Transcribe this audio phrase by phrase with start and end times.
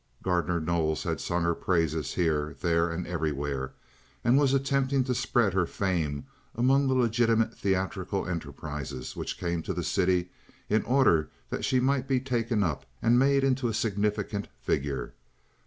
[0.23, 3.73] Gardner Knowles had sung her praises here, there, and everywhere,
[4.23, 9.73] and was attempting to spread her fame among the legitimate theatrical enterprises which came to
[9.75, 10.31] the city
[10.69, 15.13] in order that she might be taken up and made into a significant figure.